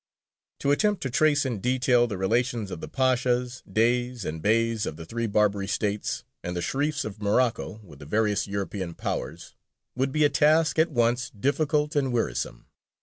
To 0.61 0.71
attempt 0.71 1.03
to 1.03 1.11
trace 1.11 1.45
in 1.45 1.59
detail 1.59 2.07
the 2.07 2.17
relations 2.17 2.71
of 2.71 2.81
the 2.81 2.87
Pashas, 2.87 3.61
Deys, 3.71 4.25
and 4.25 4.41
Beys 4.41 4.87
of 4.87 4.97
the 4.97 5.05
three 5.05 5.27
Barbary 5.27 5.67
States, 5.67 6.23
and 6.43 6.55
the 6.55 6.59
Sherīfs 6.61 7.05
of 7.05 7.21
Morocco, 7.21 7.79
with 7.83 7.99
the 7.99 8.07
various 8.07 8.47
European 8.47 8.95
Powers, 8.95 9.53
would 9.95 10.11
be 10.11 10.23
a 10.23 10.27
task 10.29 10.79
at 10.79 10.89
once 10.89 11.29
difficult 11.29 11.95
and 11.95 12.11
wearisome. 12.11 12.65